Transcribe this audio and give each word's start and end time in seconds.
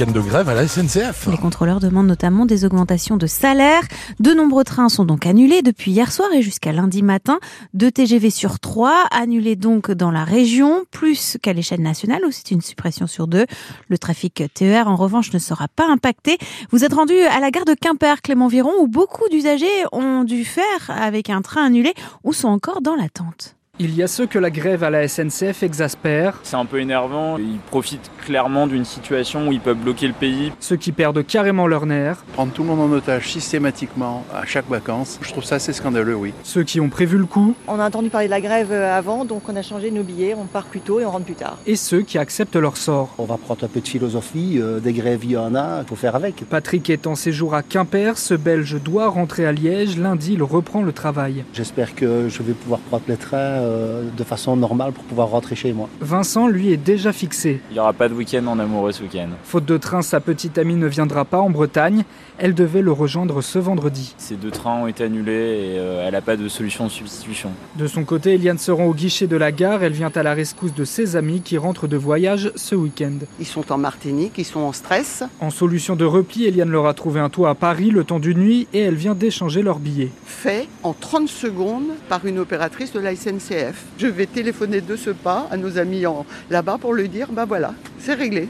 à 0.00 0.54
la 0.54 0.66
SNCF. 0.66 1.28
Les 1.30 1.36
contrôleurs 1.36 1.78
demandent 1.78 2.08
notamment 2.08 2.46
des 2.46 2.64
augmentations 2.64 3.16
de 3.16 3.28
salaire. 3.28 3.82
De 4.18 4.32
nombreux 4.32 4.64
trains 4.64 4.88
sont 4.88 5.04
donc 5.04 5.24
annulés 5.24 5.62
depuis 5.62 5.92
hier 5.92 6.10
soir 6.10 6.28
et 6.32 6.42
jusqu'à 6.42 6.72
lundi 6.72 7.02
matin. 7.02 7.38
Deux 7.74 7.92
TGV 7.92 8.30
sur 8.30 8.58
trois 8.58 9.04
annulés 9.12 9.54
donc 9.54 9.92
dans 9.92 10.10
la 10.10 10.24
région, 10.24 10.84
plus 10.90 11.38
qu'à 11.40 11.52
l'échelle 11.52 11.80
nationale 11.80 12.22
où 12.26 12.32
c'est 12.32 12.50
une 12.50 12.60
suppression 12.60 13.06
sur 13.06 13.28
deux. 13.28 13.46
Le 13.88 13.96
trafic 13.96 14.42
TER 14.52 14.88
en 14.88 14.96
revanche 14.96 15.32
ne 15.32 15.38
sera 15.38 15.68
pas 15.68 15.86
impacté. 15.88 16.38
Vous 16.70 16.84
êtes 16.84 16.94
rendu 16.94 17.16
à 17.16 17.38
la 17.38 17.52
gare 17.52 17.64
de 17.64 17.74
Quimper, 17.74 18.20
Clément 18.20 18.48
Viron, 18.48 18.72
où 18.80 18.88
beaucoup 18.88 19.28
d'usagers 19.30 19.84
ont 19.92 20.24
dû 20.24 20.44
faire 20.44 20.90
avec 20.90 21.30
un 21.30 21.40
train 21.40 21.66
annulé 21.66 21.94
ou 22.24 22.32
sont 22.32 22.48
encore 22.48 22.82
dans 22.82 22.96
l'attente. 22.96 23.54
Il 23.80 23.92
y 23.96 24.04
a 24.04 24.06
ceux 24.06 24.28
que 24.28 24.38
la 24.38 24.50
grève 24.50 24.84
à 24.84 24.90
la 24.90 25.08
SNCF 25.08 25.64
exaspère. 25.64 26.38
C'est 26.44 26.54
un 26.54 26.64
peu 26.64 26.78
énervant. 26.78 27.38
Ils 27.38 27.58
profitent 27.58 28.08
clairement 28.24 28.68
d'une 28.68 28.84
situation 28.84 29.48
où 29.48 29.52
ils 29.52 29.58
peuvent 29.58 29.76
bloquer 29.76 30.06
le 30.06 30.12
pays. 30.12 30.52
Ceux 30.60 30.76
qui 30.76 30.92
perdent 30.92 31.26
carrément 31.26 31.66
leur 31.66 31.84
nerf. 31.84 32.24
Prendre 32.34 32.52
tout 32.52 32.62
le 32.62 32.68
monde 32.68 32.80
en 32.80 32.94
otage 32.94 33.32
systématiquement 33.32 34.24
à 34.32 34.46
chaque 34.46 34.68
vacances, 34.68 35.18
je 35.22 35.28
trouve 35.32 35.42
ça 35.42 35.56
assez 35.56 35.72
scandaleux, 35.72 36.14
oui. 36.14 36.32
Ceux 36.44 36.62
qui 36.62 36.80
ont 36.80 36.88
prévu 36.88 37.18
le 37.18 37.24
coup. 37.24 37.56
On 37.66 37.80
a 37.80 37.86
entendu 37.88 38.10
parler 38.10 38.28
de 38.28 38.30
la 38.30 38.40
grève 38.40 38.70
euh, 38.70 38.96
avant, 38.96 39.24
donc 39.24 39.48
on 39.48 39.56
a 39.56 39.62
changé 39.62 39.90
nos 39.90 40.04
billets, 40.04 40.36
on 40.38 40.44
part 40.44 40.66
plus 40.66 40.80
tôt 40.80 41.00
et 41.00 41.04
on 41.04 41.10
rentre 41.10 41.24
plus 41.24 41.34
tard. 41.34 41.58
Et 41.66 41.74
ceux 41.74 42.02
qui 42.02 42.16
acceptent 42.16 42.54
leur 42.54 42.76
sort. 42.76 43.12
On 43.18 43.24
va 43.24 43.38
prendre 43.38 43.64
un 43.64 43.68
peu 43.68 43.80
de 43.80 43.88
philosophie, 43.88 44.60
euh, 44.60 44.78
des 44.78 44.92
grèves 44.92 45.24
il 45.24 45.32
y 45.32 45.36
en 45.36 45.56
a, 45.56 45.80
il 45.82 45.88
faut 45.88 45.96
faire 45.96 46.14
avec. 46.14 46.44
Patrick 46.48 46.88
est 46.90 47.08
en 47.08 47.16
séjour 47.16 47.56
à 47.56 47.64
Quimper, 47.64 48.18
ce 48.18 48.34
Belge 48.34 48.80
doit 48.80 49.08
rentrer 49.08 49.46
à 49.46 49.50
Liège. 49.50 49.98
Lundi, 49.98 50.34
il 50.34 50.44
reprend 50.44 50.82
le 50.82 50.92
travail. 50.92 51.44
J'espère 51.52 51.96
que 51.96 52.28
je 52.28 52.42
vais 52.44 52.52
pouvoir 52.52 52.78
prendre 52.78 53.02
les 53.08 53.16
trains 53.16 53.63
euh, 53.64 54.04
de 54.16 54.24
façon 54.24 54.56
normale 54.56 54.92
pour 54.92 55.04
pouvoir 55.04 55.28
rentrer 55.28 55.56
chez 55.56 55.72
moi. 55.72 55.88
Vincent, 56.00 56.48
lui, 56.48 56.72
est 56.72 56.76
déjà 56.76 57.12
fixé. 57.12 57.60
Il 57.70 57.74
n'y 57.74 57.80
aura 57.80 57.92
pas 57.92 58.08
de 58.08 58.14
week-end 58.14 58.46
en 58.46 58.58
amoureux 58.58 58.92
ce 58.92 59.02
week-end. 59.02 59.28
Faute 59.42 59.64
de 59.64 59.76
train, 59.78 60.02
sa 60.02 60.20
petite 60.20 60.58
amie 60.58 60.76
ne 60.76 60.86
viendra 60.86 61.24
pas 61.24 61.38
en 61.38 61.50
Bretagne. 61.50 62.04
Elle 62.38 62.54
devait 62.54 62.82
le 62.82 62.92
rejoindre 62.92 63.42
ce 63.42 63.58
vendredi. 63.58 64.14
Ces 64.18 64.36
deux 64.36 64.50
trains 64.50 64.82
ont 64.82 64.86
été 64.86 65.04
annulés 65.04 65.32
et 65.32 65.78
euh, 65.78 66.04
elle 66.06 66.12
n'a 66.12 66.20
pas 66.20 66.36
de 66.36 66.48
solution 66.48 66.84
de 66.84 66.90
substitution. 66.90 67.50
De 67.76 67.86
son 67.86 68.04
côté, 68.04 68.34
Eliane 68.34 68.58
se 68.58 68.70
rend 68.70 68.84
au 68.84 68.94
guichet 68.94 69.26
de 69.26 69.36
la 69.36 69.52
gare. 69.52 69.82
Elle 69.82 69.92
vient 69.92 70.12
à 70.14 70.22
la 70.22 70.34
rescousse 70.34 70.74
de 70.74 70.84
ses 70.84 71.16
amis 71.16 71.40
qui 71.40 71.58
rentrent 71.58 71.86
de 71.86 71.96
voyage 71.96 72.52
ce 72.56 72.74
week-end. 72.74 73.18
Ils 73.40 73.46
sont 73.46 73.72
en 73.72 73.78
Martinique, 73.78 74.34
ils 74.36 74.44
sont 74.44 74.60
en 74.60 74.72
stress. 74.72 75.22
En 75.40 75.50
solution 75.50 75.96
de 75.96 76.04
repli, 76.04 76.44
Eliane 76.46 76.70
leur 76.70 76.86
a 76.86 76.94
trouvé 76.94 77.20
un 77.20 77.30
toit 77.30 77.50
à 77.50 77.54
Paris 77.54 77.90
le 77.90 78.04
temps 78.04 78.20
d'une 78.20 78.38
nuit 78.38 78.66
et 78.72 78.80
elle 78.80 78.96
vient 78.96 79.14
d'échanger 79.14 79.62
leurs 79.62 79.78
billets. 79.78 80.10
Fait 80.26 80.68
en 80.82 80.92
30 80.92 81.28
secondes 81.28 81.90
par 82.08 82.26
une 82.26 82.38
opératrice 82.38 82.92
de 82.92 83.00
la 83.00 83.14
SNCF. 83.14 83.53
Je 83.98 84.06
vais 84.06 84.26
téléphoner 84.26 84.80
de 84.80 84.96
ce 84.96 85.10
pas 85.10 85.46
à 85.50 85.56
nos 85.56 85.78
amis 85.78 86.04
là-bas 86.50 86.78
pour 86.80 86.94
lui 86.94 87.08
dire 87.08 87.28
bah 87.30 87.44
voilà, 87.44 87.74
c'est 87.98 88.14
réglé. 88.14 88.48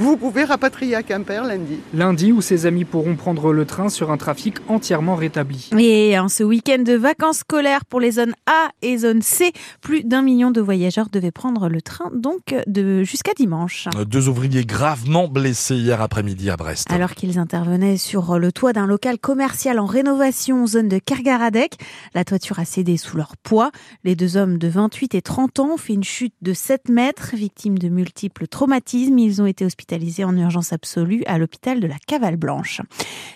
Vous 0.00 0.16
pouvez 0.16 0.44
rapatrier 0.44 0.94
à 0.94 1.02
Quimper 1.02 1.44
lundi. 1.44 1.76
Lundi 1.92 2.32
où 2.32 2.40
ses 2.40 2.64
amis 2.64 2.86
pourront 2.86 3.16
prendre 3.16 3.52
le 3.52 3.66
train 3.66 3.90
sur 3.90 4.10
un 4.10 4.16
trafic 4.16 4.56
entièrement 4.66 5.14
rétabli. 5.14 5.68
Et 5.78 6.18
en 6.18 6.30
ce 6.30 6.42
week-end 6.42 6.82
de 6.82 6.94
vacances 6.94 7.40
scolaires 7.40 7.84
pour 7.84 8.00
les 8.00 8.12
zones 8.12 8.32
A 8.46 8.70
et 8.80 8.96
zone 8.96 9.20
C, 9.20 9.52
plus 9.82 10.02
d'un 10.02 10.22
million 10.22 10.50
de 10.52 10.62
voyageurs 10.62 11.10
devaient 11.10 11.30
prendre 11.30 11.68
le 11.68 11.82
train 11.82 12.10
donc 12.14 12.54
de 12.66 13.02
jusqu'à 13.02 13.34
dimanche. 13.36 13.88
Deux 14.06 14.30
ouvriers 14.30 14.64
gravement 14.64 15.28
blessés 15.28 15.76
hier 15.76 16.00
après-midi 16.00 16.48
à 16.48 16.56
Brest. 16.56 16.90
Alors 16.90 17.10
qu'ils 17.12 17.38
intervenaient 17.38 17.98
sur 17.98 18.38
le 18.38 18.52
toit 18.52 18.72
d'un 18.72 18.86
local 18.86 19.18
commercial 19.18 19.78
en 19.78 19.84
rénovation 19.84 20.66
zone 20.66 20.88
de 20.88 20.98
Kergaradec, 20.98 21.74
la 22.14 22.24
toiture 22.24 22.58
a 22.58 22.64
cédé 22.64 22.96
sous 22.96 23.18
leur 23.18 23.36
poids. 23.36 23.70
Les 24.04 24.16
deux 24.16 24.38
hommes 24.38 24.56
de 24.56 24.68
28 24.68 25.14
et 25.14 25.20
30 25.20 25.60
ans 25.60 25.74
ont 25.74 25.76
fait 25.76 25.92
une 25.92 26.04
chute 26.04 26.32
de 26.40 26.54
7 26.54 26.88
mètres, 26.88 27.32
victimes 27.34 27.78
de 27.78 27.90
multiples 27.90 28.46
traumatismes. 28.46 29.18
Ils 29.18 29.42
ont 29.42 29.46
été 29.46 29.66
hospitalisés 29.66 29.89
en 30.24 30.36
urgence 30.36 30.72
absolue 30.72 31.22
à 31.26 31.38
l'hôpital 31.38 31.80
de 31.80 31.86
la 31.86 31.96
Cavale 32.06 32.36
Blanche. 32.36 32.80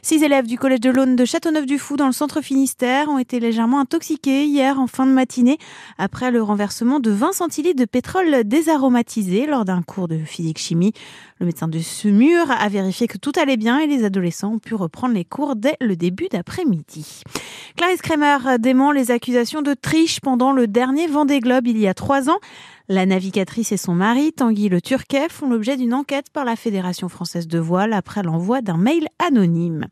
Six 0.04 0.22
élèves 0.22 0.46
du 0.46 0.58
collège 0.58 0.80
de 0.80 0.90
l'Aune 0.90 1.16
de 1.16 1.24
Châteauneuf-du-Fou 1.24 1.96
dans 1.96 2.04
le 2.04 2.12
centre 2.12 2.42
Finistère 2.42 3.08
ont 3.08 3.16
été 3.16 3.40
légèrement 3.40 3.80
intoxiqués 3.80 4.44
hier 4.44 4.78
en 4.78 4.86
fin 4.86 5.06
de 5.06 5.12
matinée 5.12 5.56
après 5.96 6.30
le 6.30 6.42
renversement 6.42 7.00
de 7.00 7.10
20 7.10 7.32
centilitres 7.32 7.80
de 7.80 7.86
pétrole 7.86 8.44
désaromatisé 8.44 9.46
lors 9.46 9.64
d'un 9.64 9.80
cours 9.80 10.06
de 10.06 10.18
physique-chimie. 10.18 10.92
Le 11.40 11.46
médecin 11.46 11.68
de 11.68 11.78
Sumur 11.78 12.50
a 12.50 12.68
vérifié 12.68 13.06
que 13.06 13.16
tout 13.16 13.32
allait 13.40 13.56
bien 13.56 13.78
et 13.78 13.86
les 13.86 14.04
adolescents 14.04 14.52
ont 14.52 14.58
pu 14.58 14.74
reprendre 14.74 15.14
les 15.14 15.24
cours 15.24 15.56
dès 15.56 15.78
le 15.80 15.96
début 15.96 16.28
d'après-midi. 16.30 17.22
Clarisse 17.78 18.02
Kramer 18.02 18.58
dément 18.58 18.92
les 18.92 19.10
accusations 19.10 19.62
de 19.62 19.72
triche 19.72 20.20
pendant 20.20 20.52
le 20.52 20.66
dernier 20.66 21.06
Vendée 21.06 21.40
Globe 21.40 21.66
il 21.66 21.78
y 21.78 21.88
a 21.88 21.94
trois 21.94 22.28
ans. 22.28 22.40
La 22.88 23.06
navigatrice 23.06 23.72
et 23.72 23.78
son 23.78 23.94
mari, 23.94 24.34
Tanguy 24.34 24.68
Le 24.68 24.82
Turquet, 24.82 25.30
font 25.30 25.48
l'objet 25.48 25.78
d'une 25.78 25.94
enquête 25.94 26.26
par 26.30 26.44
la 26.44 26.54
Fédération 26.54 27.08
française 27.08 27.48
de 27.48 27.58
voile 27.58 27.94
après 27.94 28.22
l'envoi 28.22 28.60
d'un 28.60 28.76
mail 28.76 29.08
anonyme. 29.18 29.86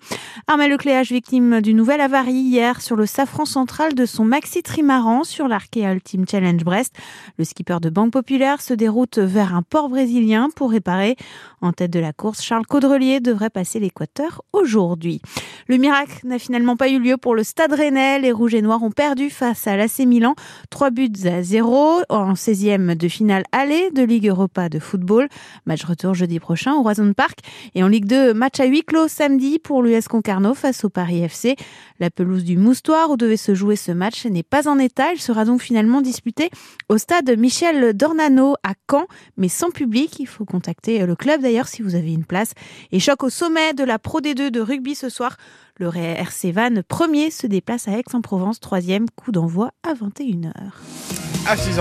Armel 0.46 0.70
Lecléage, 0.70 1.10
victime 1.10 1.60
d'une 1.60 1.76
nouvelle 1.76 2.00
avarie 2.00 2.32
hier 2.32 2.80
sur 2.80 2.96
le 2.96 3.06
safran 3.06 3.44
central 3.44 3.94
de 3.94 4.06
son 4.06 4.24
maxi 4.24 4.62
trimaran 4.62 5.24
sur 5.24 5.48
l'Arkea 5.48 5.92
Ultimate 5.92 6.30
Challenge 6.30 6.64
Brest. 6.64 6.94
Le 7.38 7.44
skipper 7.44 7.78
de 7.80 7.90
Banque 7.90 8.12
Populaire 8.12 8.60
se 8.60 8.74
déroute 8.74 9.18
vers 9.18 9.54
un 9.54 9.62
port 9.62 9.88
brésilien 9.88 10.48
pour 10.54 10.70
réparer. 10.70 11.16
En 11.60 11.72
tête 11.72 11.92
de 11.92 12.00
la 12.00 12.12
course, 12.12 12.42
Charles 12.42 12.66
Caudrelier 12.66 13.20
devrait 13.20 13.50
passer 13.50 13.78
l'équateur 13.78 14.42
aujourd'hui. 14.52 15.22
Le 15.68 15.76
miracle 15.76 16.26
n'a 16.26 16.38
finalement 16.38 16.76
pas 16.76 16.88
eu 16.88 16.98
lieu 16.98 17.16
pour 17.16 17.34
le 17.34 17.44
Stade 17.44 17.72
Rennais. 17.72 18.18
Les 18.18 18.32
Rouges 18.32 18.54
et 18.54 18.62
Noirs 18.62 18.82
ont 18.82 18.90
perdu 18.90 19.30
face 19.30 19.66
à 19.66 19.76
l'AC 19.76 20.00
Milan. 20.00 20.34
Trois 20.70 20.90
buts 20.90 21.12
à 21.24 21.42
zéro 21.42 22.00
en 22.08 22.32
16e 22.32 22.96
de 22.96 23.08
finale 23.08 23.44
aller 23.52 23.90
de 23.92 24.02
Ligue 24.02 24.26
Europa 24.26 24.68
de 24.68 24.78
football. 24.78 25.28
Match 25.66 25.84
retour 25.84 26.14
jeudi 26.14 26.40
prochain 26.40 26.74
au 26.74 26.82
Roison 26.82 27.12
Park. 27.12 27.38
Et 27.74 27.84
en 27.84 27.88
Ligue 27.88 28.06
2, 28.06 28.34
match 28.34 28.58
à 28.60 28.64
huis 28.64 28.82
clos 28.82 29.08
samedi 29.08 29.58
pour 29.58 29.82
Concarneau 30.00 30.54
face 30.54 30.84
au 30.84 30.88
Paris 30.88 31.22
FC. 31.22 31.56
La 32.00 32.10
pelouse 32.10 32.44
du 32.44 32.56
Moustoir 32.56 33.10
où 33.10 33.16
devait 33.16 33.36
se 33.36 33.54
jouer 33.54 33.76
ce 33.76 33.92
match 33.92 34.26
n'est 34.26 34.42
pas 34.42 34.68
en 34.68 34.78
état. 34.78 35.12
Il 35.12 35.20
sera 35.20 35.44
donc 35.44 35.60
finalement 35.60 36.00
disputé 36.00 36.50
au 36.88 36.98
stade 36.98 37.30
Michel 37.38 37.96
Dornano 37.96 38.54
à 38.62 38.74
Caen, 38.90 39.06
mais 39.36 39.48
sans 39.48 39.70
public. 39.70 40.18
Il 40.20 40.26
faut 40.26 40.44
contacter 40.44 41.04
le 41.04 41.14
club 41.16 41.42
d'ailleurs 41.42 41.68
si 41.68 41.82
vous 41.82 41.94
avez 41.94 42.12
une 42.12 42.24
place. 42.24 42.52
Et 42.90 43.00
choc 43.00 43.22
au 43.22 43.30
sommet 43.30 43.74
de 43.74 43.84
la 43.84 43.98
Pro 43.98 44.20
D2 44.20 44.50
de 44.50 44.60
rugby 44.60 44.94
ce 44.94 45.08
soir. 45.08 45.36
Le 45.78 45.88
RC 45.88 46.52
Van 46.52 46.82
premier 46.86 47.30
se 47.30 47.46
déplace 47.46 47.88
à 47.88 47.98
Aix-en-Provence, 47.98 48.60
troisième 48.60 49.08
coup 49.10 49.32
d'envoi 49.32 49.72
à 49.82 49.94
21h. 49.94 50.52
À 51.48 51.56
6h. 51.56 51.80